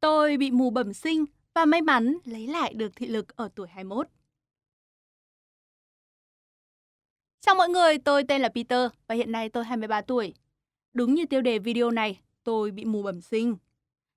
Tôi 0.00 0.36
bị 0.36 0.50
mù 0.50 0.70
bẩm 0.70 0.92
sinh 0.92 1.24
và 1.54 1.64
may 1.64 1.82
mắn 1.82 2.18
lấy 2.24 2.46
lại 2.46 2.74
được 2.74 2.96
thị 2.96 3.06
lực 3.06 3.36
ở 3.36 3.48
tuổi 3.54 3.68
21. 3.68 4.08
Chào 7.40 7.54
mọi 7.54 7.68
người, 7.68 7.98
tôi 7.98 8.24
tên 8.28 8.42
là 8.42 8.48
Peter 8.48 8.90
và 9.06 9.14
hiện 9.14 9.32
nay 9.32 9.48
tôi 9.48 9.64
23 9.64 10.00
tuổi. 10.00 10.34
Đúng 10.92 11.14
như 11.14 11.26
tiêu 11.26 11.40
đề 11.40 11.58
video 11.58 11.90
này, 11.90 12.20
tôi 12.44 12.70
bị 12.70 12.84
mù 12.84 13.02
bẩm 13.02 13.20
sinh. 13.20 13.56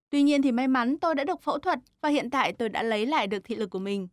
Tuy 0.10 0.24
nhiên 0.24 0.42
thì 0.42 0.52
may 0.52 0.68
mắn 0.68 0.98
tôi 0.98 1.16
đã 1.16 1.24
được 1.24 1.42
phẫu 1.42 1.60
thuật 1.60 1.80
và 2.02 2.10
hiện 2.10 2.30
tại 2.30 2.54
tôi 2.54 2.70
đã 2.70 2.84
lấy 2.84 3.06
lại 3.06 3.28
được 3.28 3.40
thị 3.44 3.56
lực 3.56 3.70
của 3.70 3.80
mình. 3.80 4.08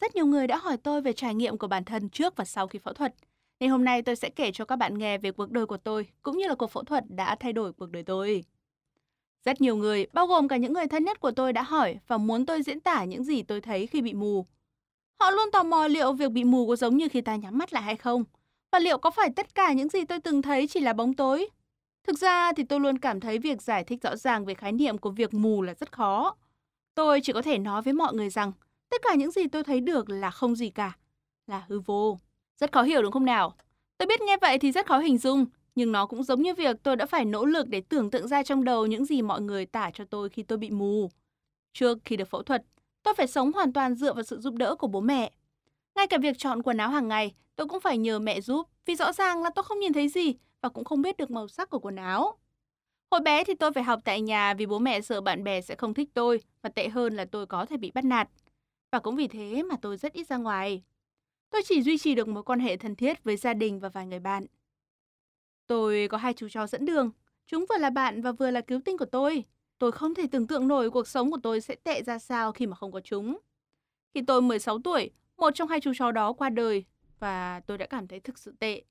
Rất 0.00 0.14
nhiều 0.14 0.26
người 0.26 0.46
đã 0.46 0.56
hỏi 0.56 0.76
tôi 0.76 1.00
về 1.00 1.12
trải 1.12 1.34
nghiệm 1.34 1.58
của 1.58 1.66
bản 1.66 1.84
thân 1.84 2.08
trước 2.08 2.36
và 2.36 2.44
sau 2.44 2.66
khi 2.66 2.78
phẫu 2.78 2.94
thuật. 2.94 3.14
Nên 3.60 3.70
hôm 3.70 3.84
nay 3.84 4.02
tôi 4.02 4.16
sẽ 4.16 4.30
kể 4.30 4.52
cho 4.52 4.64
các 4.64 4.76
bạn 4.76 4.98
nghe 4.98 5.18
về 5.18 5.32
cuộc 5.32 5.50
đời 5.50 5.66
của 5.66 5.76
tôi 5.76 6.06
cũng 6.22 6.38
như 6.38 6.46
là 6.48 6.54
cuộc 6.54 6.70
phẫu 6.70 6.84
thuật 6.84 7.04
đã 7.08 7.36
thay 7.40 7.52
đổi 7.52 7.72
cuộc 7.72 7.90
đời 7.90 8.02
tôi. 8.02 8.44
Rất 9.44 9.60
nhiều 9.60 9.76
người, 9.76 10.06
bao 10.12 10.26
gồm 10.26 10.48
cả 10.48 10.56
những 10.56 10.72
người 10.72 10.86
thân 10.86 11.04
nhất 11.04 11.20
của 11.20 11.30
tôi 11.30 11.52
đã 11.52 11.62
hỏi 11.62 11.98
và 12.06 12.18
muốn 12.18 12.46
tôi 12.46 12.62
diễn 12.62 12.80
tả 12.80 13.04
những 13.04 13.24
gì 13.24 13.42
tôi 13.42 13.60
thấy 13.60 13.86
khi 13.86 14.02
bị 14.02 14.14
mù. 14.14 14.46
Họ 15.20 15.30
luôn 15.30 15.50
tò 15.52 15.62
mò 15.62 15.86
liệu 15.86 16.12
việc 16.12 16.32
bị 16.32 16.44
mù 16.44 16.66
có 16.68 16.76
giống 16.76 16.96
như 16.96 17.08
khi 17.08 17.20
ta 17.20 17.36
nhắm 17.36 17.58
mắt 17.58 17.72
lại 17.72 17.82
hay 17.82 17.96
không, 17.96 18.24
và 18.72 18.78
liệu 18.78 18.98
có 18.98 19.10
phải 19.10 19.30
tất 19.36 19.54
cả 19.54 19.72
những 19.72 19.88
gì 19.88 20.04
tôi 20.04 20.20
từng 20.20 20.42
thấy 20.42 20.66
chỉ 20.66 20.80
là 20.80 20.92
bóng 20.92 21.14
tối. 21.14 21.48
Thực 22.06 22.18
ra 22.18 22.52
thì 22.52 22.64
tôi 22.64 22.80
luôn 22.80 22.98
cảm 22.98 23.20
thấy 23.20 23.38
việc 23.38 23.62
giải 23.62 23.84
thích 23.84 24.02
rõ 24.02 24.16
ràng 24.16 24.44
về 24.44 24.54
khái 24.54 24.72
niệm 24.72 24.98
của 24.98 25.10
việc 25.10 25.34
mù 25.34 25.62
là 25.62 25.74
rất 25.74 25.92
khó. 25.92 26.36
Tôi 26.94 27.20
chỉ 27.20 27.32
có 27.32 27.42
thể 27.42 27.58
nói 27.58 27.82
với 27.82 27.92
mọi 27.92 28.14
người 28.14 28.30
rằng 28.30 28.52
tất 28.88 29.02
cả 29.02 29.14
những 29.14 29.30
gì 29.30 29.46
tôi 29.48 29.64
thấy 29.64 29.80
được 29.80 30.10
là 30.10 30.30
không 30.30 30.56
gì 30.56 30.70
cả, 30.70 30.96
là 31.46 31.64
hư 31.68 31.80
vô. 31.80 32.18
Rất 32.60 32.72
khó 32.72 32.82
hiểu 32.82 33.02
đúng 33.02 33.12
không 33.12 33.24
nào? 33.24 33.54
Tôi 33.98 34.06
biết 34.06 34.20
nghe 34.20 34.36
vậy 34.36 34.58
thì 34.58 34.72
rất 34.72 34.86
khó 34.86 34.98
hình 34.98 35.18
dung, 35.18 35.46
nhưng 35.74 35.92
nó 35.92 36.06
cũng 36.06 36.22
giống 36.22 36.42
như 36.42 36.54
việc 36.54 36.76
tôi 36.82 36.96
đã 36.96 37.06
phải 37.06 37.24
nỗ 37.24 37.44
lực 37.44 37.68
để 37.68 37.80
tưởng 37.80 38.10
tượng 38.10 38.28
ra 38.28 38.42
trong 38.42 38.64
đầu 38.64 38.86
những 38.86 39.04
gì 39.04 39.22
mọi 39.22 39.40
người 39.40 39.66
tả 39.66 39.90
cho 39.94 40.04
tôi 40.04 40.28
khi 40.28 40.42
tôi 40.42 40.58
bị 40.58 40.70
mù. 40.70 41.10
Trước 41.72 41.98
khi 42.04 42.16
được 42.16 42.28
phẫu 42.28 42.42
thuật, 42.42 42.62
tôi 43.02 43.14
phải 43.14 43.26
sống 43.26 43.52
hoàn 43.52 43.72
toàn 43.72 43.94
dựa 43.94 44.12
vào 44.12 44.22
sự 44.22 44.40
giúp 44.40 44.54
đỡ 44.54 44.76
của 44.76 44.86
bố 44.86 45.00
mẹ. 45.00 45.32
Ngay 45.94 46.06
cả 46.06 46.18
việc 46.18 46.38
chọn 46.38 46.62
quần 46.62 46.76
áo 46.76 46.88
hàng 46.88 47.08
ngày, 47.08 47.34
tôi 47.56 47.66
cũng 47.66 47.80
phải 47.80 47.98
nhờ 47.98 48.18
mẹ 48.18 48.40
giúp 48.40 48.68
vì 48.86 48.94
rõ 48.94 49.12
ràng 49.12 49.42
là 49.42 49.50
tôi 49.54 49.62
không 49.62 49.80
nhìn 49.80 49.92
thấy 49.92 50.08
gì 50.08 50.34
và 50.60 50.68
cũng 50.68 50.84
không 50.84 51.02
biết 51.02 51.16
được 51.16 51.30
màu 51.30 51.48
sắc 51.48 51.70
của 51.70 51.78
quần 51.78 51.96
áo. 51.96 52.38
Hồi 53.10 53.20
bé 53.20 53.44
thì 53.44 53.54
tôi 53.54 53.72
phải 53.72 53.84
học 53.84 54.00
tại 54.04 54.20
nhà 54.20 54.54
vì 54.54 54.66
bố 54.66 54.78
mẹ 54.78 55.00
sợ 55.00 55.20
bạn 55.20 55.44
bè 55.44 55.60
sẽ 55.60 55.74
không 55.74 55.94
thích 55.94 56.10
tôi 56.14 56.40
và 56.62 56.70
tệ 56.70 56.88
hơn 56.88 57.16
là 57.16 57.24
tôi 57.24 57.46
có 57.46 57.66
thể 57.66 57.76
bị 57.76 57.90
bắt 57.90 58.04
nạt. 58.04 58.28
Và 58.92 58.98
cũng 58.98 59.16
vì 59.16 59.28
thế 59.28 59.62
mà 59.62 59.76
tôi 59.82 59.96
rất 59.96 60.12
ít 60.12 60.26
ra 60.28 60.36
ngoài. 60.36 60.82
Tôi 61.50 61.62
chỉ 61.64 61.82
duy 61.82 61.98
trì 61.98 62.14
được 62.14 62.28
mối 62.28 62.42
quan 62.42 62.60
hệ 62.60 62.76
thân 62.76 62.94
thiết 62.94 63.24
với 63.24 63.36
gia 63.36 63.54
đình 63.54 63.80
và 63.80 63.88
vài 63.88 64.06
người 64.06 64.20
bạn. 64.20 64.46
Tôi 65.74 66.08
có 66.08 66.18
hai 66.18 66.32
chú 66.34 66.48
chó 66.48 66.66
dẫn 66.66 66.84
đường. 66.84 67.10
Chúng 67.46 67.64
vừa 67.68 67.78
là 67.78 67.90
bạn 67.90 68.22
và 68.22 68.32
vừa 68.32 68.50
là 68.50 68.60
cứu 68.60 68.80
tinh 68.84 68.98
của 68.98 69.04
tôi. 69.04 69.44
Tôi 69.78 69.92
không 69.92 70.14
thể 70.14 70.26
tưởng 70.26 70.46
tượng 70.46 70.68
nổi 70.68 70.90
cuộc 70.90 71.08
sống 71.08 71.30
của 71.30 71.38
tôi 71.42 71.60
sẽ 71.60 71.74
tệ 71.74 72.02
ra 72.02 72.18
sao 72.18 72.52
khi 72.52 72.66
mà 72.66 72.76
không 72.76 72.92
có 72.92 73.00
chúng. 73.00 73.38
Khi 74.14 74.22
tôi 74.26 74.42
16 74.42 74.78
tuổi, 74.78 75.10
một 75.36 75.50
trong 75.54 75.68
hai 75.68 75.80
chú 75.80 75.92
chó 75.98 76.12
đó 76.12 76.32
qua 76.32 76.50
đời 76.50 76.84
và 77.18 77.60
tôi 77.66 77.78
đã 77.78 77.86
cảm 77.86 78.08
thấy 78.08 78.20
thực 78.20 78.38
sự 78.38 78.54
tệ. 78.58 78.82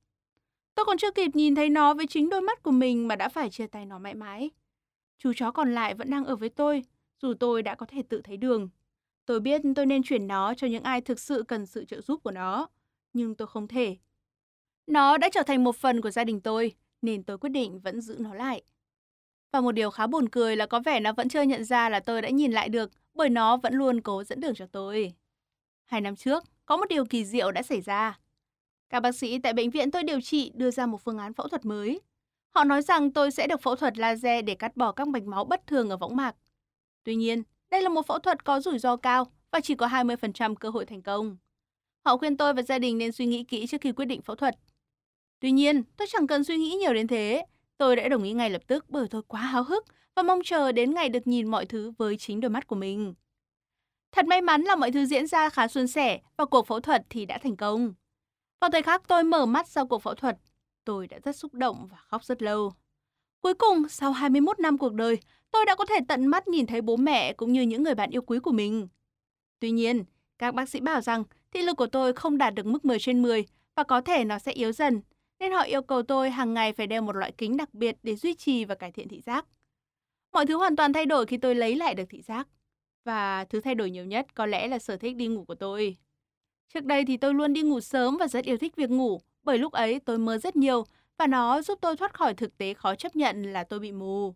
Tôi 0.75 0.85
còn 0.85 0.97
chưa 0.97 1.11
kịp 1.11 1.35
nhìn 1.35 1.55
thấy 1.55 1.69
nó 1.69 1.93
với 1.93 2.07
chính 2.07 2.29
đôi 2.29 2.41
mắt 2.41 2.63
của 2.63 2.71
mình 2.71 3.07
mà 3.07 3.15
đã 3.15 3.29
phải 3.29 3.49
chia 3.49 3.67
tay 3.67 3.85
nó 3.85 3.99
mãi 3.99 4.13
mãi. 4.13 4.49
Chú 5.17 5.31
chó 5.35 5.51
còn 5.51 5.75
lại 5.75 5.93
vẫn 5.93 6.09
đang 6.09 6.25
ở 6.25 6.35
với 6.35 6.49
tôi, 6.49 6.83
dù 7.21 7.33
tôi 7.39 7.61
đã 7.61 7.75
có 7.75 7.85
thể 7.85 8.01
tự 8.09 8.21
thấy 8.21 8.37
đường. 8.37 8.69
Tôi 9.25 9.39
biết 9.39 9.61
tôi 9.75 9.85
nên 9.85 10.03
chuyển 10.03 10.27
nó 10.27 10.53
cho 10.53 10.67
những 10.67 10.83
ai 10.83 11.01
thực 11.01 11.19
sự 11.19 11.43
cần 11.47 11.65
sự 11.65 11.85
trợ 11.85 12.01
giúp 12.01 12.23
của 12.23 12.31
nó, 12.31 12.67
nhưng 13.13 13.35
tôi 13.35 13.47
không 13.47 13.67
thể. 13.67 13.97
Nó 14.87 15.17
đã 15.17 15.29
trở 15.33 15.43
thành 15.43 15.63
một 15.63 15.75
phần 15.75 16.01
của 16.01 16.11
gia 16.11 16.23
đình 16.23 16.41
tôi, 16.41 16.75
nên 17.01 17.23
tôi 17.23 17.37
quyết 17.37 17.49
định 17.49 17.79
vẫn 17.79 18.01
giữ 18.01 18.15
nó 18.19 18.33
lại. 18.33 18.61
Và 19.51 19.61
một 19.61 19.71
điều 19.71 19.89
khá 19.89 20.07
buồn 20.07 20.29
cười 20.29 20.55
là 20.55 20.65
có 20.65 20.79
vẻ 20.79 20.99
nó 20.99 21.13
vẫn 21.13 21.29
chưa 21.29 21.41
nhận 21.41 21.63
ra 21.63 21.89
là 21.89 21.99
tôi 21.99 22.21
đã 22.21 22.29
nhìn 22.29 22.51
lại 22.51 22.69
được 22.69 22.91
bởi 23.13 23.29
nó 23.29 23.57
vẫn 23.57 23.73
luôn 23.73 24.01
cố 24.01 24.23
dẫn 24.23 24.39
đường 24.39 24.55
cho 24.55 24.65
tôi. 24.65 25.13
Hai 25.85 26.01
năm 26.01 26.15
trước, 26.15 26.43
có 26.65 26.77
một 26.77 26.85
điều 26.89 27.05
kỳ 27.05 27.25
diệu 27.25 27.51
đã 27.51 27.63
xảy 27.63 27.81
ra. 27.81 28.19
Các 28.89 28.99
bác 28.99 29.15
sĩ 29.15 29.39
tại 29.39 29.53
bệnh 29.53 29.69
viện 29.69 29.91
tôi 29.91 30.03
điều 30.03 30.21
trị 30.21 30.51
đưa 30.55 30.71
ra 30.71 30.85
một 30.85 31.01
phương 31.03 31.17
án 31.17 31.33
phẫu 31.33 31.47
thuật 31.47 31.65
mới. 31.65 32.01
Họ 32.49 32.63
nói 32.63 32.81
rằng 32.81 33.11
tôi 33.11 33.31
sẽ 33.31 33.47
được 33.47 33.61
phẫu 33.61 33.75
thuật 33.75 33.97
laser 33.97 34.45
để 34.45 34.55
cắt 34.55 34.77
bỏ 34.77 34.91
các 34.91 35.07
mạch 35.07 35.23
máu 35.23 35.45
bất 35.45 35.67
thường 35.67 35.89
ở 35.89 35.97
võng 35.97 36.15
mạc. 36.15 36.35
Tuy 37.03 37.15
nhiên, 37.15 37.43
đây 37.69 37.81
là 37.81 37.89
một 37.89 38.07
phẫu 38.07 38.19
thuật 38.19 38.45
có 38.45 38.59
rủi 38.59 38.79
ro 38.79 38.95
cao 38.95 39.27
và 39.51 39.59
chỉ 39.59 39.75
có 39.75 39.87
20% 39.87 40.55
cơ 40.55 40.69
hội 40.69 40.85
thành 40.85 41.01
công. 41.01 41.37
Họ 42.05 42.17
khuyên 42.17 42.37
tôi 42.37 42.53
và 42.53 42.61
gia 42.61 42.79
đình 42.79 42.97
nên 42.97 43.11
suy 43.11 43.25
nghĩ 43.25 43.43
kỹ 43.43 43.67
trước 43.67 43.81
khi 43.81 43.91
quyết 43.91 44.05
định 44.05 44.21
phẫu 44.21 44.35
thuật. 44.35 44.55
Tuy 45.43 45.51
nhiên, 45.51 45.83
tôi 45.97 46.07
chẳng 46.11 46.27
cần 46.27 46.43
suy 46.43 46.57
nghĩ 46.57 46.75
nhiều 46.79 46.93
đến 46.93 47.07
thế. 47.07 47.45
Tôi 47.77 47.95
đã 47.95 48.09
đồng 48.09 48.23
ý 48.23 48.33
ngay 48.33 48.49
lập 48.49 48.61
tức 48.67 48.85
bởi 48.89 49.07
tôi 49.07 49.21
quá 49.27 49.41
háo 49.41 49.63
hức 49.63 49.85
và 50.15 50.23
mong 50.23 50.39
chờ 50.43 50.71
đến 50.71 50.93
ngày 50.93 51.09
được 51.09 51.27
nhìn 51.27 51.47
mọi 51.47 51.65
thứ 51.65 51.91
với 51.97 52.17
chính 52.17 52.39
đôi 52.39 52.49
mắt 52.49 52.67
của 52.67 52.75
mình. 52.75 53.13
Thật 54.11 54.25
may 54.25 54.41
mắn 54.41 54.61
là 54.61 54.75
mọi 54.75 54.91
thứ 54.91 55.05
diễn 55.05 55.27
ra 55.27 55.49
khá 55.49 55.67
suôn 55.67 55.87
sẻ 55.87 56.21
và 56.37 56.45
cuộc 56.45 56.67
phẫu 56.67 56.79
thuật 56.79 57.05
thì 57.09 57.25
đã 57.25 57.37
thành 57.37 57.55
công. 57.55 57.93
Vào 58.61 58.71
thời 58.71 58.81
khắc 58.83 59.07
tôi 59.07 59.23
mở 59.23 59.45
mắt 59.45 59.67
sau 59.67 59.87
cuộc 59.87 60.01
phẫu 60.01 60.15
thuật, 60.15 60.37
tôi 60.85 61.07
đã 61.07 61.19
rất 61.23 61.35
xúc 61.35 61.53
động 61.53 61.87
và 61.91 61.97
khóc 61.97 62.23
rất 62.23 62.41
lâu. 62.41 62.73
Cuối 63.41 63.53
cùng, 63.53 63.89
sau 63.89 64.11
21 64.11 64.59
năm 64.59 64.77
cuộc 64.77 64.93
đời, 64.93 65.17
tôi 65.51 65.65
đã 65.65 65.75
có 65.75 65.85
thể 65.85 65.99
tận 66.07 66.27
mắt 66.27 66.47
nhìn 66.47 66.65
thấy 66.65 66.81
bố 66.81 66.97
mẹ 66.97 67.33
cũng 67.33 67.53
như 67.53 67.61
những 67.61 67.83
người 67.83 67.95
bạn 67.95 68.09
yêu 68.09 68.21
quý 68.21 68.39
của 68.39 68.51
mình. 68.51 68.87
Tuy 69.59 69.71
nhiên, 69.71 70.03
các 70.37 70.55
bác 70.55 70.69
sĩ 70.69 70.79
bảo 70.79 71.01
rằng 71.01 71.23
thị 71.51 71.61
lực 71.61 71.77
của 71.77 71.87
tôi 71.87 72.13
không 72.13 72.37
đạt 72.37 72.53
được 72.53 72.65
mức 72.65 72.85
10 72.85 72.99
trên 72.99 73.21
10 73.21 73.45
và 73.75 73.83
có 73.83 74.01
thể 74.01 74.25
nó 74.25 74.39
sẽ 74.39 74.51
yếu 74.51 74.71
dần, 74.71 75.01
nên 75.43 75.51
họ 75.51 75.61
yêu 75.61 75.81
cầu 75.81 76.03
tôi 76.03 76.29
hàng 76.29 76.53
ngày 76.53 76.73
phải 76.73 76.87
đeo 76.87 77.01
một 77.01 77.15
loại 77.15 77.31
kính 77.37 77.57
đặc 77.57 77.73
biệt 77.73 77.97
để 78.03 78.15
duy 78.15 78.33
trì 78.33 78.65
và 78.65 78.75
cải 78.75 78.91
thiện 78.91 79.07
thị 79.07 79.21
giác. 79.21 79.45
Mọi 80.31 80.45
thứ 80.45 80.57
hoàn 80.57 80.75
toàn 80.75 80.93
thay 80.93 81.05
đổi 81.05 81.25
khi 81.25 81.37
tôi 81.37 81.55
lấy 81.55 81.75
lại 81.75 81.95
được 81.95 82.03
thị 82.09 82.21
giác. 82.21 82.47
Và 83.05 83.45
thứ 83.45 83.61
thay 83.61 83.75
đổi 83.75 83.91
nhiều 83.91 84.05
nhất 84.05 84.35
có 84.35 84.45
lẽ 84.45 84.67
là 84.67 84.79
sở 84.79 84.97
thích 84.97 85.15
đi 85.15 85.27
ngủ 85.27 85.45
của 85.45 85.55
tôi. 85.55 85.97
Trước 86.73 86.85
đây 86.85 87.05
thì 87.05 87.17
tôi 87.17 87.33
luôn 87.33 87.53
đi 87.53 87.61
ngủ 87.61 87.79
sớm 87.79 88.17
và 88.17 88.27
rất 88.27 88.45
yêu 88.45 88.57
thích 88.57 88.75
việc 88.75 88.89
ngủ, 88.89 89.21
bởi 89.43 89.57
lúc 89.57 89.73
ấy 89.73 89.99
tôi 89.99 90.17
mơ 90.17 90.37
rất 90.37 90.55
nhiều 90.55 90.85
và 91.17 91.27
nó 91.27 91.61
giúp 91.61 91.79
tôi 91.81 91.97
thoát 91.97 92.13
khỏi 92.13 92.33
thực 92.33 92.57
tế 92.57 92.73
khó 92.73 92.95
chấp 92.95 93.15
nhận 93.15 93.43
là 93.53 93.63
tôi 93.63 93.79
bị 93.79 93.91
mù. 93.91 94.35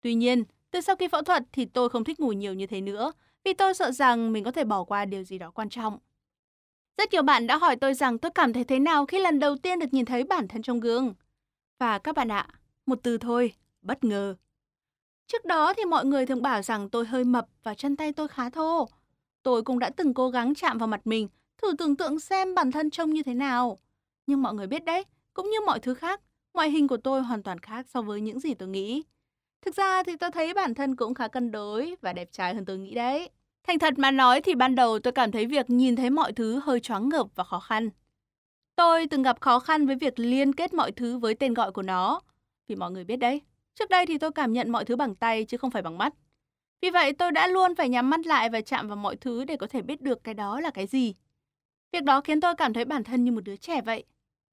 Tuy 0.00 0.14
nhiên, 0.14 0.44
từ 0.70 0.80
sau 0.80 0.96
khi 0.96 1.08
phẫu 1.08 1.22
thuật 1.22 1.42
thì 1.52 1.64
tôi 1.64 1.88
không 1.88 2.04
thích 2.04 2.20
ngủ 2.20 2.32
nhiều 2.32 2.54
như 2.54 2.66
thế 2.66 2.80
nữa, 2.80 3.12
vì 3.44 3.52
tôi 3.52 3.74
sợ 3.74 3.90
rằng 3.90 4.32
mình 4.32 4.44
có 4.44 4.50
thể 4.50 4.64
bỏ 4.64 4.84
qua 4.84 5.04
điều 5.04 5.24
gì 5.24 5.38
đó 5.38 5.50
quan 5.50 5.68
trọng. 5.68 5.98
Rất 6.98 7.12
nhiều 7.12 7.22
bạn 7.22 7.46
đã 7.46 7.56
hỏi 7.56 7.76
tôi 7.76 7.94
rằng 7.94 8.18
tôi 8.18 8.30
cảm 8.30 8.52
thấy 8.52 8.64
thế 8.64 8.78
nào 8.78 9.06
khi 9.06 9.18
lần 9.18 9.38
đầu 9.38 9.56
tiên 9.56 9.78
được 9.78 9.94
nhìn 9.94 10.04
thấy 10.04 10.24
bản 10.24 10.48
thân 10.48 10.62
trong 10.62 10.80
gương. 10.80 11.14
Và 11.78 11.98
các 11.98 12.14
bạn 12.14 12.32
ạ, 12.32 12.48
một 12.86 12.98
từ 13.02 13.18
thôi, 13.18 13.54
bất 13.82 14.04
ngờ. 14.04 14.34
Trước 15.26 15.44
đó 15.44 15.74
thì 15.76 15.84
mọi 15.84 16.04
người 16.04 16.26
thường 16.26 16.42
bảo 16.42 16.62
rằng 16.62 16.88
tôi 16.90 17.06
hơi 17.06 17.24
mập 17.24 17.46
và 17.62 17.74
chân 17.74 17.96
tay 17.96 18.12
tôi 18.12 18.28
khá 18.28 18.50
thô. 18.50 18.88
Tôi 19.42 19.62
cũng 19.62 19.78
đã 19.78 19.90
từng 19.90 20.14
cố 20.14 20.30
gắng 20.30 20.54
chạm 20.54 20.78
vào 20.78 20.88
mặt 20.88 21.00
mình, 21.04 21.28
thử 21.62 21.72
tưởng 21.78 21.96
tượng 21.96 22.20
xem 22.20 22.54
bản 22.54 22.70
thân 22.70 22.90
trông 22.90 23.10
như 23.10 23.22
thế 23.22 23.34
nào. 23.34 23.78
Nhưng 24.26 24.42
mọi 24.42 24.54
người 24.54 24.66
biết 24.66 24.84
đấy, 24.84 25.04
cũng 25.34 25.50
như 25.50 25.58
mọi 25.66 25.80
thứ 25.80 25.94
khác, 25.94 26.20
ngoại 26.54 26.70
hình 26.70 26.88
của 26.88 26.96
tôi 26.96 27.22
hoàn 27.22 27.42
toàn 27.42 27.58
khác 27.58 27.86
so 27.88 28.02
với 28.02 28.20
những 28.20 28.40
gì 28.40 28.54
tôi 28.54 28.68
nghĩ. 28.68 29.02
Thực 29.62 29.74
ra 29.74 30.02
thì 30.02 30.16
tôi 30.16 30.30
thấy 30.30 30.54
bản 30.54 30.74
thân 30.74 30.96
cũng 30.96 31.14
khá 31.14 31.28
cân 31.28 31.50
đối 31.50 31.96
và 32.00 32.12
đẹp 32.12 32.28
trai 32.32 32.54
hơn 32.54 32.64
tôi 32.64 32.78
nghĩ 32.78 32.94
đấy. 32.94 33.30
Thành 33.66 33.78
thật 33.78 33.94
mà 33.96 34.10
nói 34.10 34.40
thì 34.40 34.54
ban 34.54 34.74
đầu 34.74 34.98
tôi 34.98 35.12
cảm 35.12 35.32
thấy 35.32 35.46
việc 35.46 35.70
nhìn 35.70 35.96
thấy 35.96 36.10
mọi 36.10 36.32
thứ 36.32 36.60
hơi 36.64 36.80
choáng 36.80 37.08
ngợp 37.08 37.26
và 37.34 37.44
khó 37.44 37.60
khăn. 37.60 37.90
Tôi 38.76 39.06
từng 39.06 39.22
gặp 39.22 39.40
khó 39.40 39.58
khăn 39.58 39.86
với 39.86 39.96
việc 39.96 40.18
liên 40.18 40.52
kết 40.52 40.74
mọi 40.74 40.92
thứ 40.92 41.18
với 41.18 41.34
tên 41.34 41.54
gọi 41.54 41.72
của 41.72 41.82
nó. 41.82 42.20
Vì 42.68 42.76
mọi 42.76 42.90
người 42.90 43.04
biết 43.04 43.16
đấy, 43.16 43.40
trước 43.74 43.90
đây 43.90 44.06
thì 44.06 44.18
tôi 44.18 44.32
cảm 44.32 44.52
nhận 44.52 44.70
mọi 44.70 44.84
thứ 44.84 44.96
bằng 44.96 45.14
tay 45.14 45.44
chứ 45.44 45.56
không 45.56 45.70
phải 45.70 45.82
bằng 45.82 45.98
mắt. 45.98 46.14
Vì 46.82 46.90
vậy 46.90 47.12
tôi 47.12 47.32
đã 47.32 47.46
luôn 47.46 47.74
phải 47.74 47.88
nhắm 47.88 48.10
mắt 48.10 48.26
lại 48.26 48.48
và 48.50 48.60
chạm 48.60 48.88
vào 48.88 48.96
mọi 48.96 49.16
thứ 49.16 49.44
để 49.44 49.56
có 49.56 49.66
thể 49.66 49.82
biết 49.82 50.00
được 50.00 50.24
cái 50.24 50.34
đó 50.34 50.60
là 50.60 50.70
cái 50.70 50.86
gì. 50.86 51.14
Việc 51.92 52.04
đó 52.04 52.20
khiến 52.20 52.40
tôi 52.40 52.54
cảm 52.54 52.72
thấy 52.72 52.84
bản 52.84 53.04
thân 53.04 53.24
như 53.24 53.32
một 53.32 53.44
đứa 53.44 53.56
trẻ 53.56 53.80
vậy. 53.80 54.04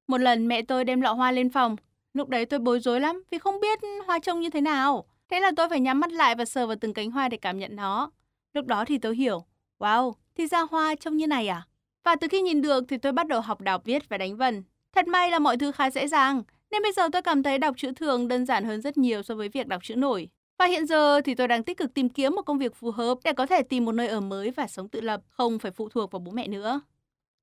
Một 0.08 0.18
lần 0.18 0.48
mẹ 0.48 0.62
tôi 0.62 0.84
đem 0.84 1.00
lọ 1.00 1.12
hoa 1.12 1.32
lên 1.32 1.50
phòng. 1.50 1.76
Lúc 2.14 2.28
đấy 2.28 2.46
tôi 2.46 2.60
bối 2.60 2.80
rối 2.80 3.00
lắm 3.00 3.22
vì 3.30 3.38
không 3.38 3.60
biết 3.60 3.78
hoa 4.06 4.18
trông 4.18 4.40
như 4.40 4.50
thế 4.50 4.60
nào. 4.60 5.04
Thế 5.28 5.40
là 5.40 5.50
tôi 5.56 5.68
phải 5.68 5.80
nhắm 5.80 6.00
mắt 6.00 6.12
lại 6.12 6.34
và 6.34 6.44
sờ 6.44 6.66
vào 6.66 6.76
từng 6.80 6.94
cánh 6.94 7.10
hoa 7.10 7.28
để 7.28 7.36
cảm 7.36 7.58
nhận 7.58 7.76
nó. 7.76 8.10
Lúc 8.54 8.66
đó 8.66 8.84
thì 8.84 8.98
tôi 8.98 9.16
hiểu, 9.16 9.44
wow, 9.78 10.12
thì 10.36 10.46
ra 10.46 10.60
hoa 10.70 10.94
trông 10.94 11.16
như 11.16 11.26
này 11.26 11.48
à? 11.48 11.66
Và 12.04 12.16
từ 12.16 12.28
khi 12.28 12.40
nhìn 12.40 12.62
được 12.62 12.84
thì 12.88 12.98
tôi 12.98 13.12
bắt 13.12 13.26
đầu 13.26 13.40
học 13.40 13.60
đọc 13.60 13.84
viết 13.84 14.08
và 14.08 14.18
đánh 14.18 14.36
vần. 14.36 14.62
Thật 14.92 15.08
may 15.08 15.30
là 15.30 15.38
mọi 15.38 15.56
thứ 15.56 15.72
khá 15.72 15.90
dễ 15.90 16.08
dàng, 16.08 16.42
Nên 16.70 16.82
bây 16.82 16.92
giờ 16.92 17.08
tôi 17.12 17.22
cảm 17.22 17.42
thấy 17.42 17.58
đọc 17.58 17.74
chữ 17.76 17.92
thường 17.96 18.28
đơn 18.28 18.46
giản 18.46 18.64
hơn 18.64 18.80
rất 18.80 18.98
nhiều 18.98 19.22
so 19.22 19.34
với 19.34 19.48
việc 19.48 19.66
đọc 19.66 19.82
chữ 19.84 19.96
nổi. 19.96 20.28
Và 20.58 20.66
hiện 20.66 20.86
giờ 20.86 21.20
thì 21.20 21.34
tôi 21.34 21.48
đang 21.48 21.62
tích 21.62 21.78
cực 21.78 21.94
tìm 21.94 22.08
kiếm 22.08 22.34
một 22.34 22.42
công 22.42 22.58
việc 22.58 22.74
phù 22.74 22.90
hợp 22.90 23.18
để 23.24 23.32
có 23.32 23.46
thể 23.46 23.62
tìm 23.62 23.84
một 23.84 23.92
nơi 23.92 24.08
ở 24.08 24.20
mới 24.20 24.50
và 24.50 24.66
sống 24.66 24.88
tự 24.88 25.00
lập, 25.00 25.20
không 25.28 25.58
phải 25.58 25.72
phụ 25.72 25.88
thuộc 25.88 26.10
vào 26.10 26.20
bố 26.20 26.32
mẹ 26.32 26.48
nữa. 26.48 26.80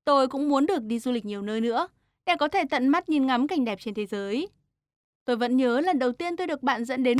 Tôi 0.04 0.28
cũng 0.28 0.48
muốn 0.48 0.66
được 0.66 0.82
đi 0.82 0.98
du 0.98 1.12
lịch 1.12 1.24
nhiều 1.24 1.42
nơi 1.42 1.60
nữa, 1.60 1.88
để 2.26 2.36
có 2.38 2.48
thể 2.48 2.62
tận 2.70 2.88
mắt 2.88 3.08
nhìn 3.08 3.26
ngắm 3.26 3.48
cảnh 3.48 3.64
đẹp 3.64 3.78
trên 3.80 3.94
thế 3.94 4.06
giới. 4.06 4.48
Tôi 5.24 5.36
vẫn 5.36 5.56
nhớ 5.56 5.80
lần 5.80 5.98
đầu 5.98 6.12
tiên 6.12 6.36
tôi 6.36 6.46
được 6.46 6.62
bạn 6.62 6.84
dẫn 6.84 7.02
đến 7.02 7.18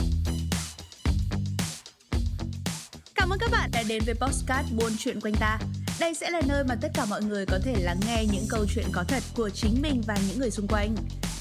Cảm 3.28 3.34
ơn 3.34 3.38
các 3.38 3.50
bạn 3.50 3.70
đã 3.72 3.82
đến 3.88 4.02
với 4.06 4.14
Postcard 4.14 4.72
Buôn 4.72 4.92
Chuyện 4.98 5.20
Quanh 5.20 5.34
Ta. 5.34 5.58
Đây 6.00 6.14
sẽ 6.14 6.30
là 6.30 6.42
nơi 6.46 6.64
mà 6.64 6.74
tất 6.80 6.88
cả 6.94 7.04
mọi 7.04 7.22
người 7.22 7.46
có 7.46 7.58
thể 7.64 7.74
lắng 7.78 8.00
nghe 8.06 8.24
những 8.32 8.46
câu 8.48 8.66
chuyện 8.74 8.84
có 8.92 9.04
thật 9.08 9.22
của 9.36 9.50
chính 9.50 9.82
mình 9.82 10.02
và 10.06 10.16
những 10.28 10.38
người 10.38 10.50
xung 10.50 10.68
quanh. 10.68 10.94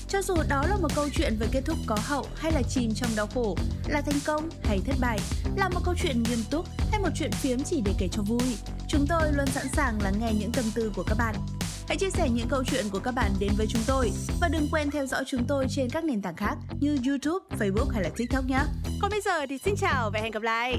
Cho 0.10 0.22
dù 0.22 0.36
đó 0.50 0.66
là 0.69 0.78
một 0.78 0.88
câu 0.95 1.10
chuyện 1.13 1.36
về 1.39 1.48
kết 1.51 1.62
thúc 1.66 1.78
có 1.86 1.98
hậu 2.01 2.28
hay 2.36 2.51
là 2.51 2.62
chìm 2.69 2.94
trong 2.95 3.10
đau 3.16 3.28
khổ, 3.28 3.57
là 3.88 4.01
thành 4.01 4.19
công 4.25 4.50
hay 4.63 4.80
thất 4.86 4.95
bại, 5.00 5.19
là 5.56 5.69
một 5.69 5.80
câu 5.86 5.95
chuyện 6.04 6.24
nghiêm 6.24 6.39
túc 6.51 6.66
hay 6.92 7.01
một 7.01 7.10
chuyện 7.16 7.31
phiếm 7.31 7.60
chỉ 7.63 7.81
để 7.86 7.94
kể 8.00 8.07
cho 8.12 8.22
vui, 8.22 8.56
chúng 8.88 9.07
tôi 9.07 9.31
luôn 9.33 9.48
sẵn 9.48 9.68
sàng 9.74 10.01
lắng 10.01 10.13
nghe 10.19 10.33
những 10.40 10.51
tâm 10.51 10.66
tư 10.75 10.92
của 10.95 11.04
các 11.04 11.16
bạn. 11.18 11.36
Hãy 11.88 11.98
chia 11.98 12.10
sẻ 12.10 12.30
những 12.30 12.48
câu 12.50 12.63
chuyện 12.63 12.86
của 12.92 13.00
các 13.00 13.13
bạn 13.13 13.31
đến 13.40 13.51
với 13.57 13.68
chúng 13.69 13.81
tôi 13.88 14.12
và 14.42 14.48
đừng 14.48 14.68
quên 14.72 14.92
theo 14.92 15.06
dõi 15.06 15.24
chúng 15.28 15.45
tôi 15.48 15.66
trên 15.69 15.90
các 15.90 16.04
nền 16.04 16.22
tảng 16.22 16.36
khác 16.36 16.56
như 16.80 16.98
YouTube, 17.07 17.45
Facebook 17.60 17.90
hay 17.90 18.04
là 18.04 18.10
TikTok 18.18 18.45
nhé. 18.45 18.60
Còn 19.01 19.12
bây 19.12 19.22
giờ 19.22 19.45
thì 19.50 19.57
xin 19.57 19.75
chào 19.75 20.12
và 20.13 20.19
hẹn 20.19 20.31
gặp 20.31 20.42
lại. 20.42 20.78